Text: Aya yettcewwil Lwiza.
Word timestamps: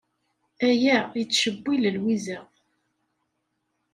Aya 0.67 0.97
yettcewwil 1.17 1.83
Lwiza. 1.95 2.39